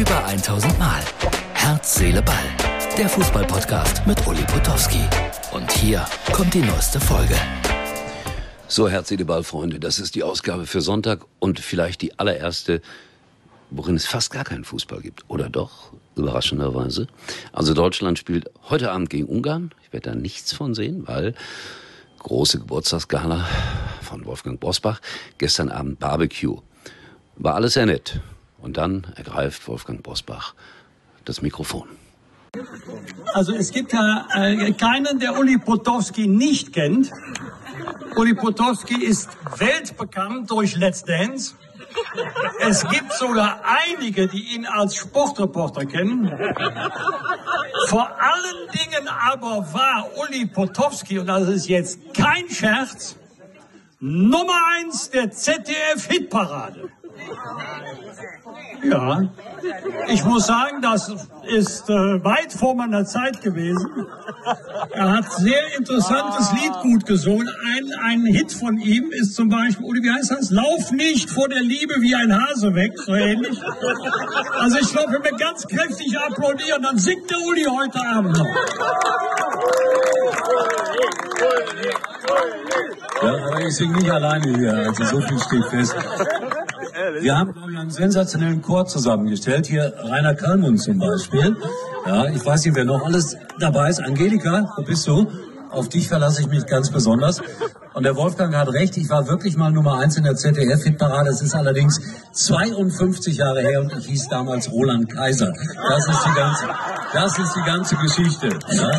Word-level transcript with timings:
Über 0.00 0.24
1000 0.24 0.78
Mal. 0.78 1.02
Herz, 1.52 1.96
Seele, 1.96 2.22
Ball. 2.22 2.56
Der 2.96 3.06
Fußballpodcast 3.06 4.06
mit 4.06 4.26
Uli 4.26 4.42
Potowski. 4.44 5.02
Und 5.52 5.70
hier 5.72 6.06
kommt 6.32 6.54
die 6.54 6.62
neueste 6.62 6.98
Folge. 6.98 7.34
So, 8.66 8.88
Herz, 8.88 9.08
Seele, 9.08 9.26
Ball, 9.26 9.44
Freunde. 9.44 9.78
Das 9.78 9.98
ist 9.98 10.14
die 10.14 10.22
Ausgabe 10.22 10.64
für 10.64 10.80
Sonntag 10.80 11.26
und 11.38 11.60
vielleicht 11.60 12.00
die 12.00 12.18
allererste, 12.18 12.80
worin 13.68 13.94
es 13.94 14.06
fast 14.06 14.30
gar 14.30 14.44
keinen 14.44 14.64
Fußball 14.64 15.02
gibt. 15.02 15.24
Oder 15.28 15.50
doch? 15.50 15.92
Überraschenderweise. 16.16 17.06
Also 17.52 17.74
Deutschland 17.74 18.18
spielt 18.18 18.50
heute 18.70 18.92
Abend 18.92 19.10
gegen 19.10 19.26
Ungarn. 19.26 19.70
Ich 19.84 19.92
werde 19.92 20.12
da 20.12 20.16
nichts 20.16 20.54
von 20.54 20.72
sehen, 20.74 21.06
weil 21.08 21.34
große 22.20 22.58
Geburtstagsgala 22.58 23.46
von 24.00 24.24
Wolfgang 24.24 24.58
Bosbach. 24.58 25.02
Gestern 25.36 25.68
Abend 25.68 25.98
Barbecue. 25.98 26.56
War 27.36 27.56
alles 27.56 27.74
sehr 27.74 27.84
nett. 27.84 28.18
Und 28.62 28.76
dann 28.76 29.12
ergreift 29.16 29.66
Wolfgang 29.68 30.02
Bosbach 30.02 30.54
das 31.24 31.42
Mikrofon. 31.42 31.88
Also 33.32 33.54
es 33.54 33.70
gibt 33.70 33.92
ja 33.92 34.26
äh, 34.34 34.72
keinen, 34.72 35.20
der 35.20 35.38
Uli 35.38 35.58
Potowski 35.58 36.26
nicht 36.26 36.72
kennt. 36.72 37.10
Uli 38.16 38.34
Potowski 38.34 39.04
ist 39.04 39.28
weltbekannt 39.56 40.50
durch 40.50 40.76
Let's 40.76 41.04
Dance. 41.04 41.54
Es 42.60 42.86
gibt 42.88 43.12
sogar 43.12 43.62
einige, 43.64 44.26
die 44.26 44.54
ihn 44.54 44.66
als 44.66 44.96
Sportreporter 44.96 45.86
kennen. 45.86 46.28
Vor 47.86 48.08
allen 48.20 48.68
Dingen 48.72 49.08
aber 49.08 49.72
war 49.72 50.10
Uli 50.16 50.46
Potowski, 50.46 51.18
und 51.18 51.26
das 51.26 51.48
ist 51.48 51.68
jetzt 51.68 52.14
kein 52.14 52.48
Scherz, 52.48 53.16
Nummer 54.00 54.60
eins 54.76 55.10
der 55.10 55.30
ZDF-Hitparade. 55.30 56.90
Ja, 58.82 59.22
ich 60.08 60.24
muss 60.24 60.46
sagen, 60.46 60.80
das 60.80 61.12
ist 61.44 61.88
äh, 61.90 62.24
weit 62.24 62.52
vor 62.52 62.74
meiner 62.74 63.04
Zeit 63.04 63.42
gewesen. 63.42 64.06
Er 64.92 65.12
hat 65.12 65.30
sehr 65.32 65.76
interessantes 65.76 66.52
Lied 66.52 66.72
gut 66.82 67.06
gesungen. 67.06 67.48
Ein, 67.76 67.90
ein 68.02 68.24
Hit 68.24 68.52
von 68.52 68.78
ihm 68.78 69.10
ist 69.12 69.34
zum 69.34 69.48
Beispiel, 69.48 69.84
oder 69.84 70.00
wie 70.02 70.10
heißt 70.10 70.30
das? 70.30 70.50
Lauf 70.50 70.92
nicht 70.92 71.30
vor 71.30 71.48
der 71.48 71.60
Liebe 71.60 71.94
wie 72.00 72.14
ein 72.14 72.32
Hase 72.32 72.74
weg, 72.74 72.92
so 72.96 73.14
ähnlich. 73.14 73.60
Also 74.58 74.78
ich 74.78 74.90
glaube, 74.92 75.12
wenn 75.12 75.24
wir 75.24 75.36
ganz 75.36 75.66
kräftig 75.66 76.18
applaudieren, 76.18 76.82
dann 76.82 76.98
singt 76.98 77.30
der 77.30 77.38
Uli 77.46 77.64
heute 77.64 78.00
Abend 78.00 78.38
noch. 78.38 78.46
Ja, 83.22 83.34
aber 83.46 83.60
ich 83.60 83.76
singe 83.76 83.96
nicht 83.98 84.10
alleine 84.10 84.58
hier, 84.58 84.72
also 84.72 85.04
so 85.04 85.20
viel 85.20 85.38
steht 85.38 85.64
fest. 85.66 85.94
Wir 87.20 87.38
haben, 87.38 87.52
glaube 87.52 87.72
ich, 87.72 87.78
einen 87.78 87.90
sensationellen 87.90 88.62
Chor 88.62 88.86
zusammengestellt. 88.86 89.66
Hier 89.66 89.92
Rainer 90.04 90.34
Kallmund 90.34 90.80
zum 90.80 90.98
Beispiel. 90.98 91.56
Ja, 92.06 92.26
ich 92.26 92.44
weiß 92.44 92.64
nicht, 92.64 92.76
wer 92.76 92.84
noch 92.84 93.04
alles 93.04 93.36
dabei 93.58 93.90
ist. 93.90 94.00
Angelika, 94.00 94.72
wo 94.76 94.82
bist 94.82 95.06
du? 95.06 95.26
Auf 95.70 95.88
dich 95.88 96.08
verlasse 96.08 96.40
ich 96.42 96.48
mich 96.48 96.66
ganz 96.66 96.90
besonders. 96.90 97.40
Und 97.94 98.04
der 98.04 98.16
Wolfgang 98.16 98.54
hat 98.56 98.72
recht, 98.72 98.96
ich 98.96 99.08
war 99.08 99.28
wirklich 99.28 99.56
mal 99.56 99.70
Nummer 99.70 99.98
eins 99.98 100.16
in 100.16 100.24
der 100.24 100.34
ZDF-Hitparade. 100.34 101.30
Es 101.30 101.42
ist 101.42 101.54
allerdings 101.54 102.00
52 102.32 103.36
Jahre 103.36 103.60
her 103.60 103.80
und 103.80 103.92
ich 103.98 104.06
hieß 104.06 104.28
damals 104.28 104.70
Roland 104.70 105.12
Kaiser. 105.12 105.52
Das 105.88 106.08
ist 106.08 106.24
die 106.26 106.34
ganze, 106.34 106.68
das 107.12 107.38
ist 107.38 107.54
die 107.54 107.62
ganze 107.62 107.96
Geschichte. 107.96 108.48
Ja. 108.70 108.90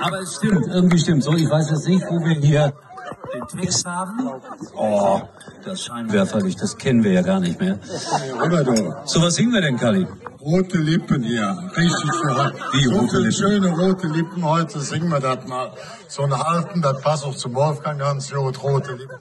Aber 0.00 0.20
es 0.20 0.36
stimmt, 0.36 0.66
irgendwie 0.68 0.98
stimmt. 0.98 1.22
So, 1.22 1.34
ich 1.34 1.50
weiß 1.50 1.70
jetzt 1.70 1.88
nicht, 1.88 2.04
wo 2.08 2.24
wir 2.24 2.34
hier 2.34 2.72
haben. 3.84 4.30
Oh, 4.74 5.20
das 5.64 5.82
Scheinwerferlicht, 5.82 6.60
das 6.60 6.76
kennen 6.76 7.04
wir 7.04 7.12
ja 7.12 7.22
gar 7.22 7.40
nicht 7.40 7.60
mehr. 7.60 7.78
So, 9.04 9.22
was 9.22 9.34
singen 9.34 9.52
wir 9.52 9.60
denn, 9.60 9.76
Kali? 9.76 10.06
Rote 10.40 10.78
Lippen 10.78 11.22
hier. 11.22 11.70
Richtig 11.76 12.14
schön. 12.14 12.52
Wie 12.72 12.86
rote 12.86 13.18
Lippen? 13.18 13.32
Schöne 13.32 13.68
rote 13.68 14.06
Lippen. 14.08 14.44
Heute 14.44 14.80
singen 14.80 15.08
wir 15.08 15.20
das 15.20 15.46
mal. 15.46 15.72
So 16.08 16.22
ein 16.22 16.36
Halten, 16.36 16.80
das 16.82 17.00
passt 17.00 17.24
auch 17.24 17.34
zum 17.34 17.54
Wolfgang 17.54 17.98
ganz 18.00 18.30
gut. 18.32 18.62
Rote 18.62 18.92
Lippen. 18.92 19.18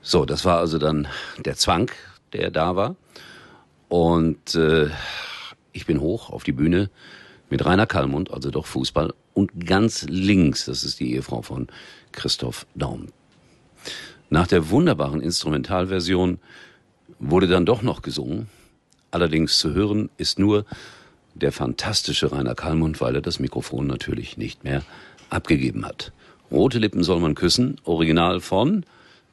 So, 0.00 0.24
das 0.24 0.44
war 0.44 0.58
also 0.58 0.78
dann 0.78 1.08
der 1.38 1.56
Zwang, 1.56 1.90
der 2.32 2.50
da 2.50 2.76
war. 2.76 2.96
Und 3.88 4.54
äh, 4.54 4.90
ich 5.72 5.86
bin 5.86 6.00
hoch 6.00 6.30
auf 6.30 6.44
die 6.44 6.52
Bühne 6.52 6.90
mit 7.54 7.64
Rainer 7.64 7.86
Kallmund, 7.86 8.32
also 8.32 8.50
doch 8.50 8.66
Fußball. 8.66 9.14
Und 9.32 9.64
ganz 9.64 10.04
links, 10.08 10.64
das 10.64 10.82
ist 10.82 10.98
die 10.98 11.12
Ehefrau 11.12 11.40
von 11.40 11.68
Christoph 12.10 12.66
Daum. 12.74 13.06
Nach 14.28 14.48
der 14.48 14.70
wunderbaren 14.70 15.20
Instrumentalversion 15.20 16.40
wurde 17.20 17.46
dann 17.46 17.64
doch 17.64 17.82
noch 17.82 18.02
gesungen. 18.02 18.48
Allerdings 19.12 19.60
zu 19.60 19.72
hören 19.72 20.10
ist 20.16 20.40
nur 20.40 20.66
der 21.34 21.52
fantastische 21.52 22.32
Rainer 22.32 22.56
Kallmund, 22.56 23.00
weil 23.00 23.14
er 23.14 23.22
das 23.22 23.38
Mikrofon 23.38 23.86
natürlich 23.86 24.36
nicht 24.36 24.64
mehr 24.64 24.82
abgegeben 25.30 25.86
hat. 25.86 26.10
Rote 26.50 26.80
Lippen 26.80 27.04
soll 27.04 27.20
man 27.20 27.36
küssen, 27.36 27.80
original 27.84 28.40
von 28.40 28.84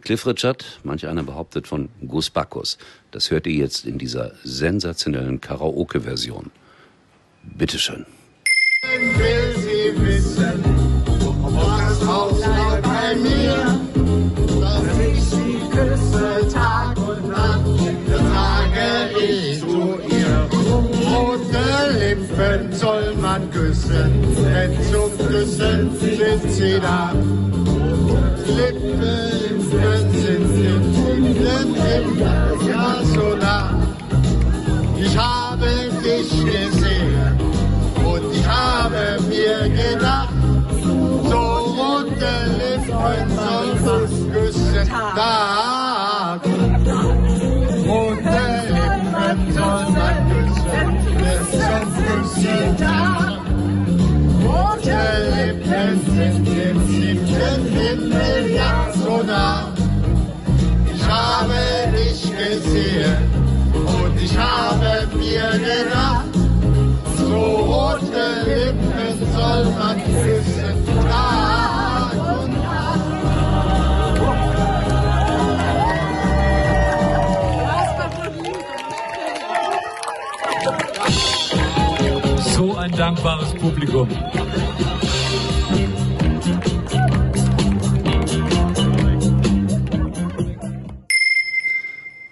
Cliff 0.01 0.27
Richard, 0.27 0.79
manch 0.83 1.07
einer 1.07 1.23
behauptet 1.23 1.65
von 1.65 1.89
Gus 2.07 2.29
Bacchus. 2.29 2.77
Das 3.09 3.31
hört 3.31 3.47
ihr 3.47 3.55
jetzt 3.55 3.87
in 3.87 3.97
dieser 3.97 4.33
sensationellen 4.43 5.41
Karaoke-Version. 5.41 6.51
Bitteschön. 7.43 8.05
will 9.17 9.55
sie 9.63 10.01
wissen, 10.01 10.63
was 11.41 12.07
Haus 12.07 12.41
bei 12.81 13.15
mir, 13.15 13.79
dass 14.59 14.99
ich 14.99 15.23
sie 15.23 15.59
küsse 15.69 16.47
Tag 16.51 16.97
und 16.97 17.27
Nacht, 17.29 17.65
dann 18.09 19.21
ich 19.21 19.59
zu 19.59 19.99
ihr, 20.09 20.49
rote 21.11 21.99
Lippen 21.99 22.73
soll 22.73 23.13
man 23.15 23.49
küssen, 23.51 24.11
denn 24.35 24.71
zum 24.91 25.27
Küssen 25.27 25.91
sind 25.99 26.51
sie 26.51 26.79
da. 26.79 27.13
Lippen 28.45 29.30
küssen. 44.31 44.87
Tag. 44.89 46.41
Rote 47.87 48.41
Lippen 48.75 49.53
soll 49.53 49.85
man 49.97 50.17
küssen, 50.29 50.89
bis 51.21 51.47
zum 51.59 51.83
Küssen 51.97 52.77
Tag. 52.77 53.41
Rote 54.45 55.01
Lippen 55.35 55.93
sind 56.05 56.47
im 56.47 56.77
siebten 56.87 57.61
Himmel 57.75 58.51
ja 58.55 58.87
so 58.93 59.23
nah. 59.23 59.73
Ich 60.93 61.03
habe 61.07 61.59
dich 61.93 62.21
gesehen 62.23 63.17
und 63.73 64.21
ich 64.21 64.37
habe 64.37 65.07
mir 65.17 65.51
gedacht, 65.59 66.00
ein 82.81 82.91
dankbares 82.93 83.53
Publikum. 83.53 84.09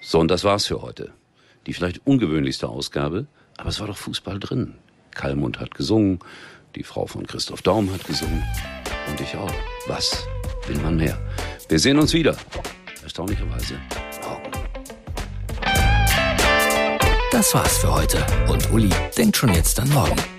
So, 0.01 0.19
und 0.19 0.30
das 0.30 0.44
war's 0.44 0.66
für 0.66 0.81
heute. 0.81 1.12
Die 1.68 1.74
vielleicht 1.74 2.06
ungewöhnlichste 2.07 2.68
Ausgabe, 2.68 3.28
aber 3.57 3.69
es 3.69 3.80
war 3.80 3.88
doch 3.88 3.98
Fußball 3.98 4.40
drin. 4.40 4.74
Kallmund 5.12 5.60
hat 5.60 5.75
gesungen, 5.75 6.19
die 6.75 6.84
Frau 6.84 7.06
von 7.06 7.28
Christoph 7.28 7.62
Daum 7.62 7.94
hat 7.94 8.06
gesungen 8.06 8.44
und 9.07 9.22
ich 9.22 9.36
auch. 9.36 9.54
Was 9.88 10.25
will 10.66 10.78
man 10.78 10.98
mehr? 10.98 11.19
Wir 11.68 11.78
sehen 11.78 12.00
uns 12.00 12.13
wieder. 12.13 12.36
Erstaunlicherweise 13.04 13.75
morgen. 14.24 14.52
Das 17.31 17.54
war's 17.54 17.78
für 17.78 17.94
heute. 17.94 18.25
Und 18.50 18.72
Uli 18.72 18.90
denkt 19.16 19.38
schon 19.38 19.54
jetzt 19.54 19.80
an 19.80 19.90
morgen. 19.90 20.39